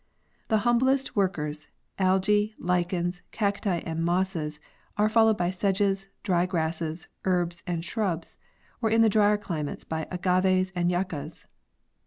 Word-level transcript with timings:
The 0.47 0.57
humblest 0.65 1.15
workers, 1.15 1.67
alge, 1.99 2.55
lichens, 2.57 3.21
cacti 3.31 3.81
and 3.85 4.03
mosses, 4.03 4.59
are 4.97 5.09
followed 5.09 5.37
by 5.37 5.51
sedges, 5.51 6.07
dry 6.23 6.47
grasses, 6.47 7.07
herbs 7.23 7.61
and 7.67 7.85
shrubs, 7.85 8.39
or 8.81 8.89
in 8.89 9.03
the 9.03 9.09
drier 9.09 9.37
climates 9.37 9.83
by 9.83 10.07
agaves 10.09 10.71
and 10.75 10.89
yuccas. 10.89 11.45